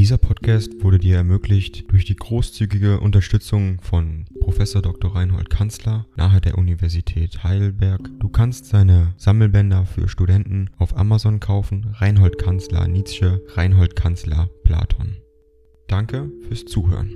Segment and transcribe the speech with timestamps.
[0.00, 4.56] Dieser Podcast wurde dir ermöglicht durch die großzügige Unterstützung von Prof.
[4.56, 5.14] Dr.
[5.14, 8.08] Reinhold Kanzler nahe der Universität Heidelberg.
[8.18, 11.94] Du kannst seine Sammelbänder für Studenten auf Amazon kaufen.
[11.98, 15.18] Reinhold Kanzler Nietzsche, Reinhold Kanzler Platon.
[15.86, 17.12] Danke fürs Zuhören.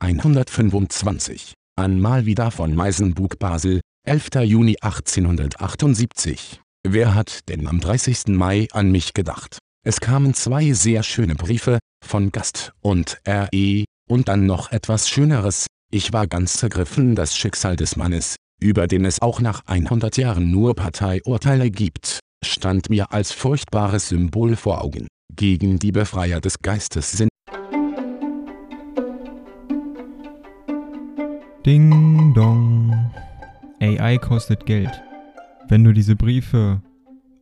[0.00, 1.54] 125.
[1.76, 4.28] Einmal wieder von Meisenbug Basel, 11.
[4.44, 6.60] Juni 1878.
[6.88, 8.28] Wer hat denn am 30.
[8.28, 9.58] Mai an mich gedacht?
[9.86, 15.66] Es kamen zwei sehr schöne Briefe, von Gast und R.E., und dann noch etwas Schöneres,
[15.92, 20.50] ich war ganz ergriffen das Schicksal des Mannes, über den es auch nach 100 Jahren
[20.50, 25.06] nur Parteiurteile gibt, stand mir als furchtbares Symbol vor Augen,
[25.36, 27.28] gegen die Befreier des Geistes sind.
[31.64, 33.12] Ding dong.
[33.80, 34.90] AI kostet Geld.
[35.70, 36.82] Wenn du diese Briefe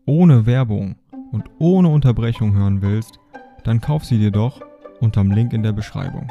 [0.04, 0.96] ohne Werbung
[1.32, 3.18] und ohne Unterbrechung hören willst,
[3.64, 4.60] dann kauf sie dir doch
[5.00, 6.30] unterm Link in der Beschreibung.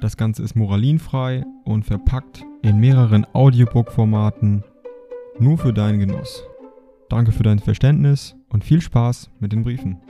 [0.00, 4.62] Das Ganze ist moralinfrei und verpackt in mehreren Audiobook-Formaten
[5.40, 6.44] nur für deinen Genuss.
[7.08, 10.00] Danke für dein Verständnis und viel Spaß mit den Briefen.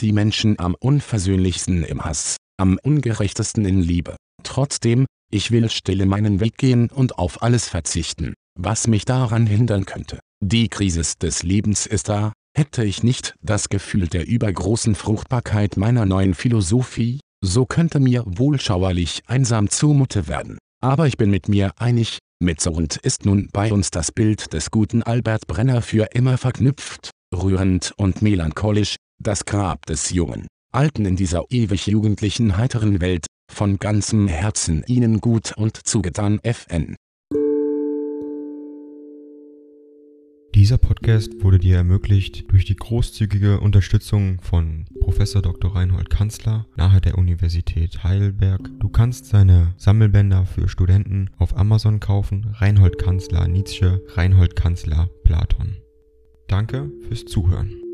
[0.00, 4.16] Die Menschen am unversöhnlichsten im Hass, am ungerechtesten in Liebe.
[4.42, 9.84] Trotzdem, ich will stille meinen Weg gehen und auf alles verzichten, was mich daran hindern
[9.84, 10.20] könnte.
[10.40, 16.06] Die Krise des Lebens ist da, hätte ich nicht das Gefühl der übergroßen Fruchtbarkeit meiner
[16.06, 20.58] neuen Philosophie, so könnte mir wohl schauerlich einsam zumute werden.
[20.80, 24.70] Aber ich bin mit mir einig, mit Sound ist nun bei uns das Bild des
[24.70, 31.16] guten Albert Brenner für immer verknüpft, rührend und melancholisch, das Grab des Jungen, Alten in
[31.16, 36.96] dieser ewig jugendlichen heiteren Welt, von ganzem Herzen Ihnen gut und zugetan FN.
[40.54, 45.16] Dieser Podcast wurde dir ermöglicht durch die großzügige Unterstützung von Prof.
[45.18, 45.76] Dr.
[45.76, 48.68] Reinhold Kanzler nahe der Universität Heidelberg.
[48.80, 52.48] Du kannst seine Sammelbänder für Studenten auf Amazon kaufen.
[52.54, 55.76] Reinhold Kanzler Nietzsche, Reinhold Kanzler Platon.
[56.48, 57.87] Danke fürs Zuhören.